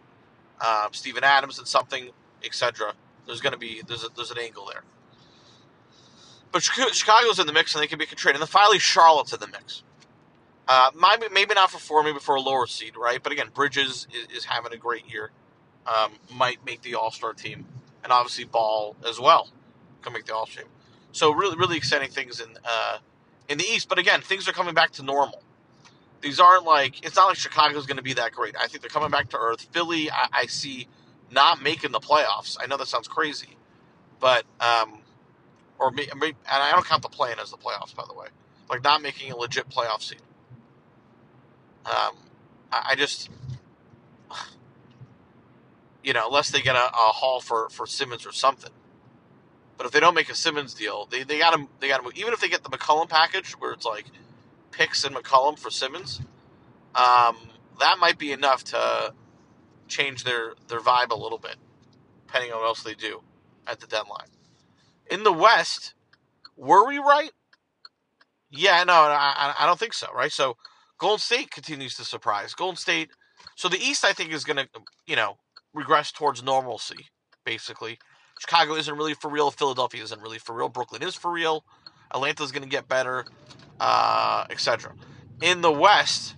Um, 0.62 0.90
Steven 0.92 1.24
Adams 1.24 1.58
and 1.58 1.68
something, 1.68 2.10
etc. 2.44 2.94
There's 3.26 3.42
going 3.42 3.54
to 3.54 3.60
be 3.60 3.82
there's 3.88 4.04
a, 4.04 4.10
there's 4.16 4.32
an 4.32 4.38
angle 4.38 4.70
there. 4.72 4.84
But 6.52 6.64
Chicago's 6.64 7.40
in 7.40 7.48
the 7.48 7.54
mix, 7.54 7.76
and 7.76 7.84
they 7.84 7.88
can 7.88 8.00
be 8.00 8.06
a 8.06 8.08
trade. 8.08 8.34
And 8.34 8.42
then 8.42 8.48
finally, 8.48 8.80
Charlotte's 8.80 9.34
in 9.34 9.40
the 9.40 9.48
mix. 9.48 9.84
Uh, 10.68 10.92
maybe, 10.96 11.32
maybe 11.34 11.54
not 11.54 11.72
for 11.72 11.80
four, 11.80 12.04
maybe 12.04 12.20
for 12.20 12.36
a 12.36 12.42
lower 12.42 12.66
seed, 12.68 12.96
right? 12.98 13.22
But 13.22 13.32
again, 13.32 13.50
Bridges 13.54 14.08
is, 14.14 14.38
is 14.38 14.46
having 14.46 14.74
a 14.74 14.78
great 14.78 15.12
year 15.12 15.32
um, 15.88 16.14
might 16.34 16.64
make 16.66 16.82
the 16.82 16.96
All 16.96 17.12
Star 17.12 17.34
team, 17.34 17.66
and 18.04 18.12
obviously 18.12 18.46
Ball 18.46 18.96
as 19.08 19.20
well 19.20 19.50
can 20.02 20.14
make 20.14 20.26
the 20.26 20.36
All 20.36 20.46
Star 20.46 20.64
team. 20.64 20.72
So 21.12 21.32
really, 21.32 21.58
really 21.58 21.78
exciting 21.78 22.10
things 22.10 22.40
in 22.40 22.50
uh, 22.64 22.98
in 23.48 23.58
the 23.58 23.66
East. 23.66 23.90
But 23.90 23.98
again, 23.98 24.22
things 24.22 24.48
are 24.48 24.54
coming 24.54 24.74
back 24.74 24.92
to 24.92 25.04
normal. 25.04 25.42
These 26.22 26.40
aren't 26.40 26.66
like 26.66 27.06
it's 27.06 27.16
not 27.16 27.28
like 27.28 27.38
Chicago's 27.38 27.86
going 27.86 27.98
to 27.98 28.04
be 28.04 28.14
that 28.14 28.32
great. 28.32 28.56
I 28.60 28.68
think 28.68 28.82
they're 28.82 28.90
coming 28.90 29.10
back 29.10 29.30
to 29.30 29.38
earth. 29.38 29.68
Philly, 29.72 30.12
I, 30.12 30.28
I 30.34 30.46
see 30.46 30.88
not 31.32 31.62
making 31.62 31.92
the 31.92 32.00
playoffs. 32.00 32.58
I 32.60 32.68
know 32.68 32.78
that 32.78 32.88
sounds 32.88 33.08
crazy, 33.08 33.58
but 34.20 34.44
um, 34.60 35.00
or 35.80 35.92
me, 35.92 36.08
and 36.12 36.36
I 36.46 36.72
don't 36.72 36.86
count 36.86 37.02
the 37.02 37.10
play-in 37.10 37.40
as 37.40 37.52
the 37.52 37.58
playoffs, 37.58 37.96
by 37.96 38.04
the 38.08 38.14
way. 38.14 38.28
Like 38.70 38.84
not 38.84 39.02
making 39.02 39.32
a 39.32 39.38
legit 39.38 39.70
playoff 39.70 40.02
seed. 40.02 40.22
Um, 41.86 42.16
I, 42.72 42.90
I 42.90 42.96
just, 42.96 43.30
you 46.10 46.14
know, 46.14 46.26
unless 46.26 46.50
they 46.50 46.60
get 46.60 46.76
a, 46.76 46.88
a 46.88 47.12
haul 47.14 47.40
for 47.40 47.70
for 47.70 47.86
Simmons 47.86 48.26
or 48.26 48.32
something. 48.32 48.72
But 49.78 49.86
if 49.86 49.92
they 49.92 50.00
don't 50.00 50.16
make 50.16 50.32
a 50.32 50.34
Simmons 50.34 50.74
deal, 50.74 51.06
they 51.06 51.22
they 51.22 51.38
got 51.38 51.54
to 51.56 51.68
they 51.80 51.88
got 51.88 51.98
to 51.98 52.04
move. 52.04 52.14
even 52.16 52.34
if 52.34 52.42
they 52.42 52.50
get 52.50 52.64
the 52.64 52.70
McCollum 52.72 53.08
package 53.08 53.52
where 53.52 53.74
it's 53.74 53.86
like 53.86 54.06
picks 54.72 55.04
and 55.04 55.16
McCollum 55.16 55.60
for 55.60 55.70
Simmons, 55.70 56.20
um, 56.96 57.38
that 57.80 58.00
might 58.00 58.18
be 58.18 58.32
enough 58.32 58.64
to 58.64 59.14
change 59.88 60.24
their 60.24 60.54
their 60.68 60.80
vibe 60.80 61.12
a 61.12 61.16
little 61.16 61.38
bit, 61.38 61.58
depending 62.26 62.52
on 62.54 62.58
what 62.58 62.66
else 62.66 62.82
they 62.82 62.96
do 62.96 63.22
at 63.68 63.80
the 63.80 63.86
deadline. 63.86 64.30
In 65.12 65.22
the 65.22 65.32
West, 65.32 65.94
were 66.58 66.88
we 66.88 66.98
right? 66.98 67.34
Yeah, 68.50 68.84
no, 68.84 68.94
I, 68.94 69.54
I 69.60 69.68
don't 69.68 69.78
think 69.78 69.94
so. 69.94 70.08
Right, 70.12 70.32
so 70.32 70.58
Golden 70.98 71.20
State 71.20 71.52
continues 71.52 71.96
to 71.98 72.04
surprise. 72.04 72.56
Golden 72.56 72.78
State. 72.78 73.12
So 73.56 73.70
the 73.70 73.78
East, 73.78 74.04
I 74.04 74.14
think, 74.14 74.34
is 74.34 74.44
going 74.44 74.58
to 74.58 74.68
you 75.06 75.16
know 75.16 75.38
regress 75.74 76.12
towards 76.12 76.44
normalcy, 76.44 77.08
basically. 77.46 78.00
Chicago 78.40 78.76
isn't 78.76 78.96
really 78.96 79.14
for 79.14 79.30
real. 79.30 79.52
Philadelphia 79.52 80.02
isn't 80.04 80.22
really 80.22 80.40
for 80.40 80.56
real. 80.56 80.70
Brooklyn 80.70 81.04
is 81.04 81.16
for 81.16 81.32
real. 81.32 81.66
Atlanta's 82.12 82.52
going 82.52 82.64
to 82.64 82.70
get 82.70 82.88
better, 82.88 83.26
uh, 83.80 84.46
etc. 84.50 84.94
In 85.42 85.62
the 85.62 85.72
West, 85.72 86.36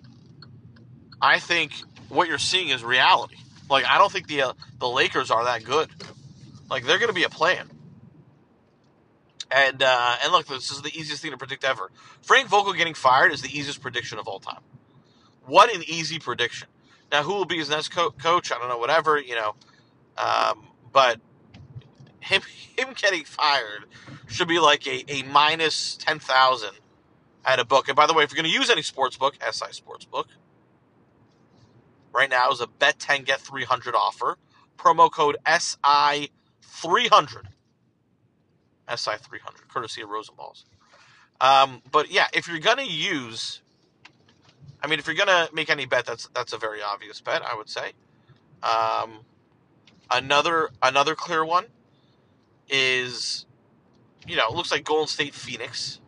I 1.22 1.40
think 1.40 1.72
what 2.10 2.28
you're 2.28 2.38
seeing 2.38 2.70
is 2.70 2.84
reality. 2.84 3.38
Like 3.70 3.86
I 3.86 3.98
don't 3.98 4.12
think 4.12 4.28
the 4.28 4.42
uh, 4.42 4.54
the 4.80 4.90
Lakers 4.90 5.32
are 5.32 5.46
that 5.46 5.64
good. 5.64 5.90
Like 6.70 6.86
they're 6.86 6.98
going 6.98 7.10
to 7.10 7.14
be 7.14 7.24
a 7.24 7.30
plan. 7.30 7.70
And 9.52 9.84
uh, 9.84 10.16
and 10.24 10.32
look, 10.32 10.48
this 10.48 10.72
is 10.72 10.82
the 10.82 10.90
easiest 10.98 11.22
thing 11.22 11.32
to 11.32 11.38
predict 11.38 11.64
ever. 11.64 11.92
Frank 12.22 12.48
Vogel 12.50 12.74
getting 12.74 12.94
fired 12.94 13.32
is 13.32 13.42
the 13.42 13.50
easiest 13.50 13.82
prediction 13.82 14.18
of 14.18 14.28
all 14.28 14.40
time. 14.40 14.62
What 15.46 15.74
an 15.74 15.84
easy 15.88 16.20
prediction. 16.20 16.68
Now, 17.12 17.24
who 17.24 17.34
will 17.34 17.46
be 17.46 17.58
his 17.58 17.70
next 17.70 17.89
co- 17.89 18.12
coach? 18.12 18.51
I 18.51 18.58
don't 18.58 18.70
know. 18.70 18.77
Whatever 18.77 19.20
you 19.20 19.36
know, 19.36 19.56
um, 20.18 20.68
but 20.91 21.20
him 22.20 22.41
him 22.77 22.89
getting 22.96 23.25
fired 23.25 23.86
should 24.27 24.48
be 24.48 24.60
like 24.60 24.88
a, 24.88 25.03
a 25.12 25.24
minus 25.24 25.98
ten 25.98 26.20
thousand 26.20 26.72
at 27.46 27.60
a 27.60 27.65
book. 27.65 27.88
And 27.88 27.96
by 27.96 28.08
the 28.08 28.13
way, 28.13 28.24
if 28.24 28.32
you're 28.32 28.41
going 28.41 28.51
to 28.51 28.58
use 28.58 28.70
any 28.70 28.82
sports 28.82 29.18
book, 29.18 29.36
SI 29.51 29.72
Sports 29.72 30.06
Book, 30.06 30.27
right 32.13 32.30
now 32.30 32.51
is 32.51 32.62
a 32.62 32.68
bet 32.68 33.00
ten 33.00 33.24
get 33.24 33.39
three 33.41 33.65
hundred 33.65 33.96
offer. 33.96 34.38
Promo 34.77 35.12
code 35.12 35.38
SI 35.48 36.32
three 36.62 37.08
hundred. 37.08 37.50
SI 38.96 39.12
three 39.20 39.39
hundred, 39.39 39.68
courtesy 39.68 40.01
of 40.01 40.10
Rosenballs. 40.10 40.63
Um, 41.39 41.82
but 41.91 42.12
yeah, 42.12 42.27
if 42.34 42.48
you're 42.48 42.60
gonna 42.60 42.84
use, 42.84 43.62
I 44.84 44.88
mean, 44.88 45.00
if 45.00 45.08
you're 45.08 45.16
gonna 45.16 45.50
make 45.54 45.70
any 45.70 45.86
bet, 45.86 46.06
that's 46.06 46.28
that's 46.34 46.54
a 46.54 46.58
very 46.58 46.82
obvious 46.82 47.22
bet, 47.22 47.42
I 47.44 47.56
would 47.56 47.70
say. 47.70 47.92
Um, 48.64 49.20
another 50.10 50.70
another 50.82 51.16
clear 51.16 51.46
one 51.46 51.66
is, 52.70 53.46
you 54.28 54.36
know, 54.36 54.48
it 54.48 54.56
looks 54.56 54.72
like 54.72 54.84
Golden 54.84 55.08
State 55.08 55.36
Phoenix 55.36 56.00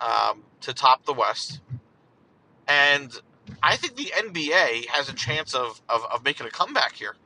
um, 0.00 0.44
to 0.60 0.72
top 0.72 1.04
the 1.04 1.14
West. 1.14 1.60
And 2.68 3.12
I 3.62 3.76
think 3.76 3.96
the 3.96 4.12
NBA 4.16 4.86
has 4.88 5.08
a 5.08 5.12
chance 5.12 5.54
of, 5.54 5.80
of, 5.88 6.04
of 6.12 6.24
making 6.24 6.46
a 6.46 6.50
comeback 6.50 6.94
here, 6.94 7.16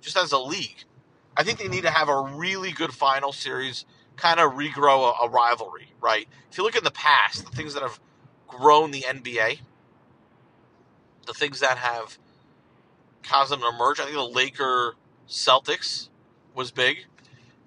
just 0.00 0.16
as 0.16 0.32
a 0.32 0.38
league. 0.38 0.84
I 1.36 1.42
think 1.42 1.58
they 1.58 1.68
need 1.68 1.82
to 1.82 1.90
have 1.90 2.08
a 2.08 2.20
really 2.20 2.72
good 2.72 2.92
final 2.92 3.32
series, 3.32 3.84
kind 4.16 4.40
of 4.40 4.52
regrow 4.52 5.12
a, 5.12 5.24
a 5.24 5.28
rivalry, 5.28 5.92
right? 6.00 6.28
If 6.50 6.58
you 6.58 6.64
look 6.64 6.76
in 6.76 6.84
the 6.84 6.90
past, 6.90 7.44
the 7.44 7.56
things 7.56 7.74
that 7.74 7.82
have 7.82 8.00
grown 8.48 8.90
the 8.90 9.02
NBA, 9.02 9.60
the 11.26 11.34
things 11.34 11.60
that 11.60 11.78
have 11.78 12.18
caused 13.22 13.52
them 13.52 13.60
to 13.60 13.68
emerge, 13.68 14.00
I 14.00 14.04
think 14.04 14.16
the 14.16 14.22
Laker 14.22 14.94
Celtics 15.28 16.08
was 16.54 16.70
big. 16.70 17.06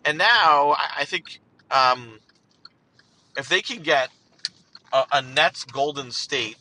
And 0.05 0.17
now 0.17 0.75
I, 0.77 1.05
think 1.05 1.39
um, 1.69 2.19
if 3.37 3.49
they 3.49 3.61
can 3.61 3.83
get 3.83 4.09
a, 4.93 5.03
a 5.11 5.21
Nets 5.21 5.65
Golden 5.65 6.11
State, 6.11 6.57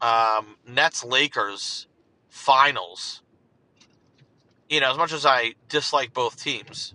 um, 0.00 0.56
Nets 0.68 1.04
Lakers 1.04 1.86
finals, 2.28 3.22
you 4.68 4.80
know, 4.80 4.90
as 4.90 4.98
much 4.98 5.12
as 5.12 5.24
I 5.24 5.54
dislike 5.68 6.12
both 6.12 6.42
teams, 6.42 6.94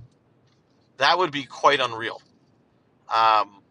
that 0.97 1.17
would 1.17 1.31
be 1.31 1.43
quite 1.45 1.79
unreal. 1.79 2.21
Um, 3.13 3.61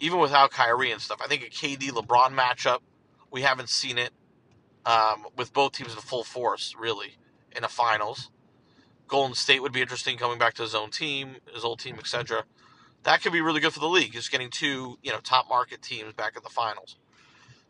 even 0.00 0.18
without 0.18 0.50
Kyrie 0.50 0.92
and 0.92 1.00
stuff, 1.00 1.20
I 1.22 1.26
think 1.26 1.42
a 1.42 1.50
KD 1.50 1.90
LeBron 1.90 2.30
matchup, 2.30 2.78
we 3.30 3.42
haven't 3.42 3.68
seen 3.68 3.98
it 3.98 4.10
um, 4.84 5.26
with 5.36 5.52
both 5.52 5.72
teams 5.72 5.92
in 5.92 6.00
full 6.00 6.24
force, 6.24 6.74
really, 6.78 7.16
in 7.54 7.64
a 7.64 7.68
finals. 7.68 8.30
Golden 9.08 9.34
State 9.34 9.62
would 9.62 9.72
be 9.72 9.82
interesting 9.82 10.16
coming 10.16 10.38
back 10.38 10.54
to 10.54 10.62
his 10.62 10.74
own 10.74 10.90
team, 10.90 11.36
his 11.52 11.64
old 11.64 11.78
team, 11.78 11.96
etc. 11.98 12.44
That 13.04 13.22
could 13.22 13.32
be 13.32 13.40
really 13.40 13.60
good 13.60 13.72
for 13.72 13.80
the 13.80 13.88
league. 13.88 14.12
Just 14.12 14.32
getting 14.32 14.50
two, 14.50 14.98
you 15.02 15.12
know, 15.12 15.18
top 15.18 15.48
market 15.48 15.82
teams 15.82 16.12
back 16.12 16.36
in 16.36 16.42
the 16.42 16.50
finals. 16.50 16.96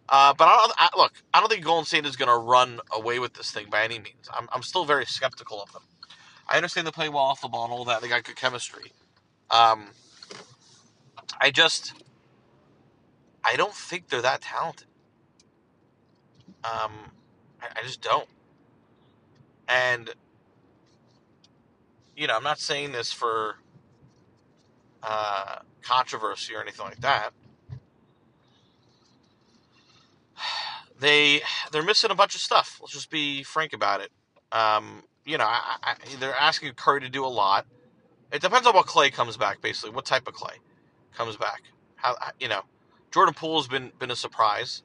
Uh, 0.09 0.33
but 0.35 0.45
I 0.45 0.71
I, 0.79 0.89
look, 0.97 1.13
I 1.35 1.41
don't 1.41 1.49
think 1.51 1.65
Golden 1.65 1.85
State 1.85 2.07
is 2.07 2.17
going 2.17 2.29
to 2.29 2.37
run 2.37 2.81
away 2.93 3.19
with 3.19 3.35
this 3.35 3.51
thing 3.51 3.67
by 3.71 3.83
any 3.85 3.99
means. 3.99 4.29
I'm, 4.33 4.49
I'm 4.53 4.63
still 4.63 4.85
very 4.85 5.05
skeptical 5.05 5.61
of 5.63 5.73
them. 5.73 5.83
I 6.49 6.57
understand 6.57 6.87
they 6.87 6.93
play 6.93 7.09
well 7.09 7.19
off 7.19 7.41
the 7.41 7.49
ball 7.49 7.65
and 7.65 7.73
all 7.73 7.85
that. 7.87 8.03
They 8.03 8.09
got 8.09 8.23
good 8.23 8.37
chemistry. 8.37 8.93
Um, 9.51 9.89
I 11.41 11.51
just, 11.51 11.95
I 13.45 13.57
don't 13.57 13.75
think 13.75 14.09
they're 14.09 14.23
that 14.23 14.43
talented. 14.43 14.87
Um, 16.67 16.93
I, 17.63 17.67
I 17.77 17.83
just 17.83 18.03
don't. 18.03 18.29
And 19.69 20.11
you 22.17 22.27
know, 22.27 22.37
I'm 22.37 22.43
not 22.43 22.59
saying 22.59 22.93
this 22.93 23.13
for 23.13 23.57
uh, 25.03 25.59
controversy 25.83 26.55
or 26.55 26.63
anything 26.63 26.85
like 26.85 27.01
that. 27.01 27.31
They 30.99 31.43
they're 31.73 31.83
missing 31.83 32.11
a 32.11 32.15
bunch 32.15 32.35
of 32.35 32.41
stuff. 32.41 32.79
Let's 32.81 32.95
just 32.95 33.11
be 33.11 33.43
frank 33.43 33.75
about 33.75 34.01
it. 34.01 34.11
Um, 34.51 35.03
you 35.27 35.37
know, 35.37 35.45
I, 35.45 35.77
I, 35.83 35.95
they're 36.19 36.35
asking 36.35 36.73
Curry 36.73 37.03
to 37.03 37.11
do 37.11 37.23
a 37.23 37.29
lot. 37.29 37.67
It 38.33 38.41
depends 38.41 38.67
on 38.67 38.75
what 38.75 38.87
Clay 38.87 39.11
comes 39.11 39.37
back, 39.37 39.61
basically. 39.61 39.91
What 39.91 40.07
type 40.07 40.27
of 40.27 40.33
Clay 40.33 40.55
comes 41.15 41.37
back? 41.37 41.65
How 41.97 42.17
you 42.41 42.49
know, 42.49 42.63
Jordan 43.11 43.35
Poole 43.35 43.59
has 43.61 43.69
been 43.69 43.93
been 43.99 44.11
a 44.11 44.17
surprise, 44.17 44.83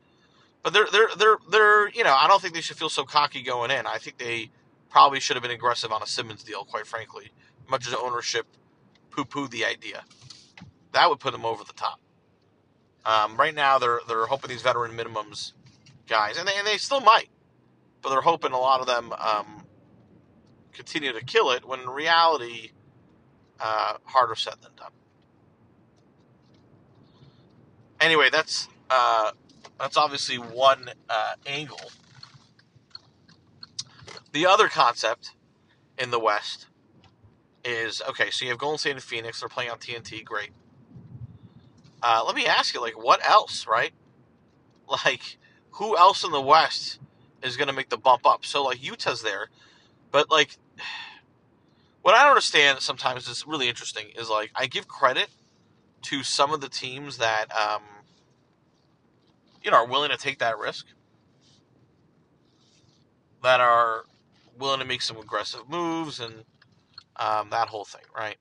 but 0.64 0.74
they're 0.74 0.88
they're 0.92 1.10
they're 1.18 1.38
they're 1.50 1.90
you 1.90 2.04
know 2.04 2.16
I 2.18 2.28
don't 2.28 2.42
think 2.42 2.54
they 2.54 2.62
should 2.62 2.78
feel 2.78 2.90
so 2.90 3.04
cocky 3.04 3.42
going 3.44 3.72
in. 3.72 3.86
I 3.86 3.98
think 3.98 4.18
they 4.18 4.50
probably 4.90 5.20
should 5.20 5.36
have 5.36 5.44
been 5.44 5.52
aggressive 5.52 5.92
on 5.92 6.02
a 6.02 6.08
Simmons 6.08 6.44
deal, 6.44 6.66
quite 6.66 6.88
frankly 6.88 7.32
much 7.72 7.88
as 7.88 7.94
ownership 7.94 8.46
poo 9.10 9.26
poo 9.26 9.48
the 9.48 9.66
idea. 9.66 10.04
That 10.92 11.10
would 11.10 11.20
put 11.20 11.32
them 11.32 11.46
over 11.46 11.64
the 11.64 11.74
top. 11.74 12.00
Um, 13.06 13.38
right 13.38 13.56
now, 13.56 13.80
they're 13.80 14.02
they're 14.08 14.28
hoping 14.28 14.50
these 14.50 14.62
veteran 14.62 14.92
minimums 14.92 15.54
guys, 16.08 16.38
and 16.38 16.48
they, 16.48 16.56
and 16.56 16.68
they 16.68 16.78
still 16.78 17.00
might, 17.00 17.30
but 18.02 18.10
they're 18.10 18.22
hoping 18.22 18.52
a 18.52 18.60
lot 18.60 18.82
of 18.82 18.88
them 18.88 19.14
um, 19.14 19.66
continue 20.74 21.14
to 21.14 21.24
kill 21.24 21.52
it. 21.52 21.66
When 21.66 21.80
in 21.80 21.90
reality, 21.90 22.72
uh, 23.60 23.96
harder 24.04 24.36
said 24.36 24.56
than 24.62 24.72
done. 24.76 24.92
Anyway, 28.00 28.30
that's 28.32 28.68
uh, 28.90 29.32
that's 29.80 29.98
obviously 29.98 30.38
one 30.38 30.90
uh, 31.10 31.34
angle. 31.46 31.80
The 34.32 34.46
other 34.46 34.68
concept 34.68 35.32
in 35.98 36.12
the 36.12 36.20
West 36.20 36.68
is 37.64 38.02
okay. 38.10 38.30
So 38.32 38.46
you 38.46 38.52
have 38.52 38.60
Golden 38.60 38.78
State 38.78 38.92
and 38.92 39.04
Phoenix. 39.04 39.40
They're 39.40 39.50
playing 39.50 39.72
on 39.72 39.78
TNT. 39.78 40.24
Great. 40.24 40.52
Uh, 42.04 42.24
let 42.26 42.36
me 42.36 42.46
ask 42.46 42.74
you, 42.74 42.82
like, 42.82 43.02
what 43.02 43.24
else, 43.28 43.68
right? 43.68 43.92
Like, 45.06 45.38
who 45.72 45.96
else 45.98 46.26
in 46.26 46.32
the 46.32 46.42
West 46.42 47.00
is 47.42 47.56
going 47.56 47.70
to 47.70 47.74
make 47.74 47.88
the 47.88 47.98
bump 47.98 48.26
up? 48.26 48.46
So, 48.46 48.62
like, 48.64 48.84
Utah's 48.84 49.22
there, 49.22 49.48
but 50.12 50.30
like, 50.30 50.58
what 52.02 52.14
I 52.14 52.24
don't 52.24 52.32
understand 52.32 52.80
sometimes 52.80 53.28
is 53.30 53.48
really 53.48 53.70
interesting 53.70 54.08
is 54.18 54.30
like 54.30 54.52
I 54.54 54.66
give 54.66 54.90
credit 54.90 55.30
to 56.04 56.24
some 56.24 56.52
of 56.52 56.60
the 56.60 56.68
teams 56.68 57.18
that 57.18 57.46
um, 57.56 57.84
you 59.64 59.72
know 59.72 59.78
are 59.78 59.88
willing 59.88 60.10
to 60.10 60.18
take 60.18 60.40
that 60.40 60.58
risk, 60.58 60.88
that 63.44 63.60
are 63.60 64.06
willing 64.58 64.80
to 64.80 64.86
make 64.86 65.02
some 65.02 65.18
aggressive 65.18 65.70
moves 65.70 66.20
and 66.20 66.46
um, 67.18 67.50
that 67.50 67.68
whole 67.68 67.86
thing, 67.86 68.02
right? 68.16 68.38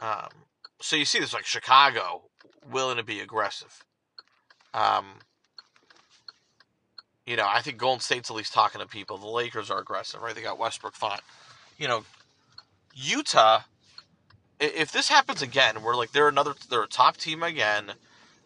Um, 0.00 0.28
so 0.80 0.96
you 0.96 1.04
see 1.04 1.18
this 1.18 1.34
like 1.34 1.46
Chicago 1.46 2.22
willing 2.70 2.96
to 2.96 3.04
be 3.04 3.20
aggressive. 3.20 3.84
Um, 4.74 5.06
you 7.26 7.36
know, 7.36 7.46
I 7.48 7.60
think 7.60 7.78
Golden 7.78 8.00
State's 8.00 8.30
at 8.30 8.36
least 8.36 8.52
talking 8.52 8.80
to 8.80 8.86
people. 8.86 9.18
The 9.18 9.26
Lakers 9.26 9.70
are 9.70 9.80
aggressive, 9.80 10.22
right? 10.22 10.34
They 10.34 10.42
got 10.42 10.58
Westbrook 10.58 10.94
fine. 10.94 11.18
You 11.76 11.88
know, 11.88 12.04
Utah 12.94 13.62
if 14.60 14.92
this 14.92 15.08
happens 15.08 15.42
again, 15.42 15.82
we're 15.82 15.96
like 15.96 16.12
they're 16.12 16.28
another 16.28 16.54
they're 16.68 16.82
a 16.82 16.88
top 16.88 17.16
team 17.16 17.42
again, 17.42 17.92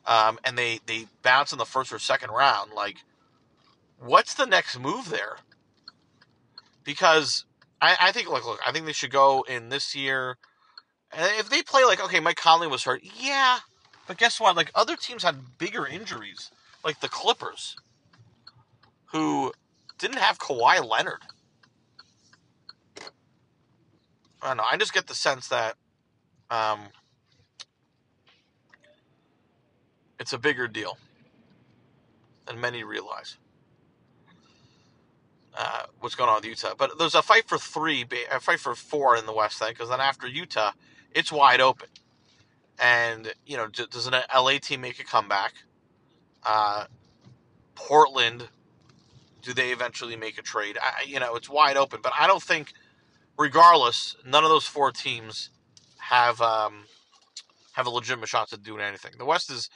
um, 0.07 0.39
and 0.45 0.57
they 0.59 0.81
they 0.87 1.07
bounce 1.23 1.53
in 1.53 1.59
the 1.59 1.65
first 1.65 1.93
or 1.93 1.99
second 1.99 2.31
round. 2.31 2.73
Like, 2.73 2.99
what's 3.99 4.35
the 4.35 4.47
next 4.47 4.79
move 4.79 5.09
there? 5.11 5.37
Because 6.85 7.45
I, 7.81 7.97
I 8.01 8.13
think 8.13 8.29
look 8.29 8.47
look 8.47 8.61
I 8.67 8.73
think 8.73 8.87
they 8.87 8.93
should 8.93 9.13
go 9.13 9.45
in 9.49 9.69
this 9.69 9.95
year. 9.95 10.37
And 11.13 11.31
if 11.39 11.51
they 11.51 11.63
play 11.63 11.85
like 11.85 12.03
okay, 12.03 12.21
Mike 12.21 12.37
Conley 12.37 12.67
was 12.67 12.85
hurt, 12.85 13.03
yeah, 13.03 13.59
but 14.07 14.19
guess 14.19 14.41
what? 14.41 14.57
Like 14.57 14.71
other 14.75 14.97
teams 14.97 15.23
had 15.23 15.59
bigger 15.59 15.87
injuries, 15.87 16.51
like 16.85 17.01
the 17.01 17.09
Clippers, 17.09 17.77
who 19.07 19.53
didn't 19.99 20.19
have 20.19 20.39
Kawhi 20.39 20.85
Leonard. 20.87 21.23
I 24.43 24.49
don't 24.49 24.57
know. 24.57 24.65
I 24.69 24.77
just 24.77 24.93
get 24.93 25.07
the 25.07 25.15
sense 25.15 25.47
that 25.49 25.77
um, 26.51 26.89
it's 30.19 30.33
a 30.33 30.39
bigger 30.39 30.69
deal 30.69 30.99
than 32.47 32.61
many 32.61 32.85
realize. 32.85 33.37
Uh, 35.57 35.83
what's 36.01 36.15
going 36.15 36.31
on 36.31 36.37
with 36.37 36.47
Utah? 36.47 36.75
But 36.77 36.99
there's 36.99 37.15
a 37.15 37.23
fight 37.23 37.47
for 37.47 37.59
three, 37.59 38.07
a 38.31 38.41
fight 38.41 38.59
for 38.59 38.75
four 38.75 39.17
in 39.17 39.27
the 39.27 39.35
West, 39.35 39.61
then, 39.61 39.71
because 39.71 39.91
then 39.91 40.01
after 40.01 40.27
Utah, 40.27 40.73
it's 41.15 41.31
wide 41.31 41.61
open. 41.61 41.89
And 42.79 43.35
you 43.47 43.57
know, 43.57 43.69
does 43.69 44.07
an 44.07 44.15
LA 44.35 44.59
team 44.59 44.81
make 44.81 44.99
a 44.99 45.05
comeback? 45.05 45.53
Uh, 46.43 46.87
Portland, 47.75 48.49
do 49.43 49.53
they 49.53 49.73
eventually 49.73 50.17
make 50.17 50.39
a 50.39 50.43
trade? 50.43 50.79
I, 50.81 51.05
you 51.05 51.21
know, 51.21 51.35
it's 51.35 51.51
wide 51.51 51.77
open, 51.77 52.01
but 52.03 52.13
I 52.19 52.27
don't 52.27 52.43
think, 52.43 52.73
regardless, 53.39 54.17
none 54.27 54.45
of 54.45 54.51
those 54.51 54.67
four 54.67 54.91
teams 54.91 55.51
have 55.99 56.41
um, 56.41 56.85
have 57.73 57.87
a 57.87 57.91
legitimate 57.91 58.29
shot 58.29 58.53
at 58.53 58.63
doing 58.63 58.83
anything. 58.83 59.13
The 59.19 59.27
West 59.27 59.51
is 59.51 59.69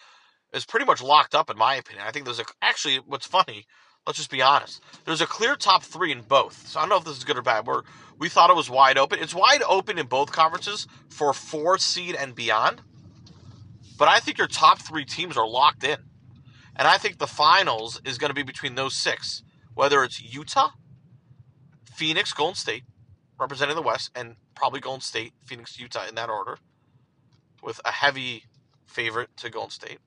is 0.57 0.65
pretty 0.65 0.87
much 0.87 1.03
locked 1.03 1.35
up, 1.35 1.51
in 1.51 1.59
my 1.59 1.75
opinion. 1.75 2.05
I 2.07 2.11
think 2.11 2.25
there's 2.25 2.41
a 2.41 2.45
actually 2.63 2.97
what's 2.97 3.27
funny. 3.27 3.67
Let's 4.07 4.19
just 4.19 4.31
be 4.31 4.41
honest. 4.41 4.83
There's 5.05 5.21
a 5.21 5.27
clear 5.27 5.57
top 5.57 5.83
three 5.83 6.13
in 6.13 6.23
both. 6.23 6.69
So 6.69 6.79
I 6.79 6.83
don't 6.83 6.91
know 6.91 6.97
if 6.97 7.05
this 7.05 7.19
is 7.19 7.25
good 7.25 7.37
or 7.37 7.43
bad. 7.43 7.67
We're, 7.67 7.83
we 8.19 8.29
thought 8.29 8.51
it 8.51 8.57
was 8.57 8.71
wide 8.71 8.99
open. 8.99 9.19
It's 9.19 9.35
wide 9.35 9.63
open 9.69 9.99
in 9.99 10.07
both 10.07 10.31
conferences 10.31 10.87
for 11.09 11.33
four 11.33 11.77
seed 11.79 12.15
and 12.15 12.35
beyond. 12.35 12.83
But 13.99 14.09
I 14.09 14.21
think 14.21 14.39
your 14.39 14.47
top 14.47 14.79
three 14.81 15.05
teams 15.05 15.37
are 15.37 15.49
locked 15.49 15.83
in. 15.83 15.99
And 16.77 16.87
I 16.87 16.99
think 16.99 17.19
the 17.19 17.27
finals 17.27 18.01
is 18.05 18.17
going 18.17 18.31
to 18.31 18.35
be 18.35 18.45
between 18.45 18.77
those 18.77 18.95
six, 18.95 19.43
whether 19.75 20.05
it's 20.05 20.23
Utah, 20.23 20.71
Phoenix, 21.95 22.33
Golden 22.33 22.55
State, 22.55 22.85
representing 23.41 23.75
the 23.75 23.83
West, 23.83 24.11
and 24.15 24.37
probably 24.55 24.81
Golden 24.81 25.01
State, 25.01 25.33
Phoenix, 25.45 25.81
Utah 25.81 26.07
in 26.07 26.15
that 26.15 26.31
order, 26.31 26.59
with 27.63 27.81
a 27.85 27.91
heavy 27.91 28.45
favorite 28.85 29.31
to 29.39 29.51
Golden 29.51 29.71
State. 29.71 29.99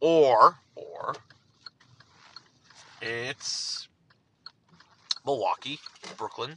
Or, 0.00 0.56
or 0.74 1.14
it's 3.00 3.88
Milwaukee, 5.24 5.78
Brooklyn, 6.16 6.56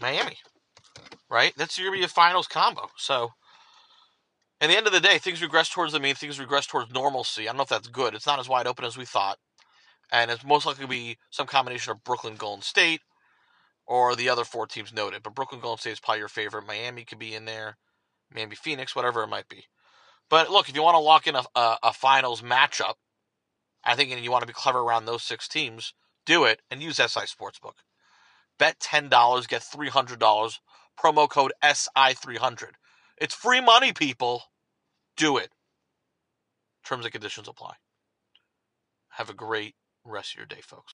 Miami. 0.00 0.38
Right? 1.30 1.54
That's 1.56 1.76
to 1.76 1.90
be 1.90 2.02
a 2.02 2.08
finals 2.08 2.46
combo. 2.46 2.90
So, 2.96 3.32
at 4.60 4.68
the 4.68 4.76
end 4.76 4.86
of 4.86 4.92
the 4.92 5.00
day, 5.00 5.18
things 5.18 5.42
regress 5.42 5.68
towards 5.68 5.92
the 5.92 6.00
mean, 6.00 6.14
things 6.14 6.38
regress 6.38 6.66
towards 6.66 6.92
normalcy. 6.92 7.44
I 7.44 7.46
don't 7.46 7.56
know 7.56 7.62
if 7.62 7.68
that's 7.68 7.88
good. 7.88 8.14
It's 8.14 8.26
not 8.26 8.38
as 8.38 8.48
wide 8.48 8.66
open 8.66 8.84
as 8.84 8.96
we 8.96 9.04
thought. 9.04 9.38
And 10.12 10.30
it's 10.30 10.44
most 10.44 10.66
likely 10.66 10.84
to 10.84 10.88
be 10.88 11.16
some 11.30 11.46
combination 11.46 11.90
of 11.90 12.04
Brooklyn, 12.04 12.36
Golden 12.36 12.62
State, 12.62 13.00
or 13.86 14.14
the 14.14 14.28
other 14.28 14.44
four 14.44 14.66
teams 14.66 14.92
noted. 14.92 15.22
But 15.22 15.34
Brooklyn, 15.34 15.60
Golden 15.60 15.80
State 15.80 15.92
is 15.92 16.00
probably 16.00 16.20
your 16.20 16.28
favorite. 16.28 16.66
Miami 16.66 17.04
could 17.04 17.18
be 17.18 17.34
in 17.34 17.46
there. 17.46 17.78
Maybe 18.32 18.54
Phoenix, 18.54 18.94
whatever 18.94 19.22
it 19.22 19.28
might 19.28 19.48
be. 19.48 19.64
But 20.32 20.50
look, 20.50 20.70
if 20.70 20.74
you 20.74 20.82
want 20.82 20.94
to 20.94 20.98
lock 20.98 21.26
in 21.26 21.36
a, 21.36 21.42
a, 21.54 21.76
a 21.82 21.92
finals 21.92 22.40
matchup, 22.40 22.94
I 23.84 23.94
think 23.94 24.10
and 24.10 24.24
you 24.24 24.30
want 24.30 24.40
to 24.40 24.46
be 24.46 24.54
clever 24.54 24.78
around 24.78 25.04
those 25.04 25.22
six 25.22 25.46
teams, 25.46 25.92
do 26.24 26.44
it 26.44 26.62
and 26.70 26.82
use 26.82 26.96
SI 26.96 27.26
Sportsbook. 27.26 27.74
Bet 28.58 28.80
$10, 28.80 29.10
get 29.46 29.60
$300. 29.60 30.58
Promo 30.98 31.28
code 31.28 31.52
SI300. 31.62 32.70
It's 33.18 33.34
free 33.34 33.60
money, 33.60 33.92
people. 33.92 34.44
Do 35.18 35.36
it. 35.36 35.50
Terms 36.82 37.04
and 37.04 37.12
conditions 37.12 37.46
apply. 37.46 37.74
Have 39.10 39.28
a 39.28 39.34
great 39.34 39.74
rest 40.02 40.32
of 40.32 40.38
your 40.38 40.46
day, 40.46 40.62
folks. 40.62 40.90